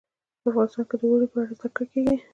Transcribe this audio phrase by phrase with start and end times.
[0.49, 2.17] افغانستان کې د اوړي په اړه زده کړه کېږي.